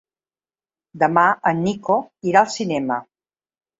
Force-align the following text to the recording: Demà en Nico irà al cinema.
Demà 1.03 1.25
en 1.51 1.63
Nico 1.67 1.99
irà 2.31 2.43
al 2.45 2.51
cinema. 2.59 2.99